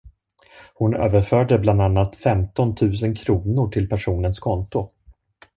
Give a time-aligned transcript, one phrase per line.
[0.73, 4.89] Hon överförde bland annat femton tusen kronor till personens konto.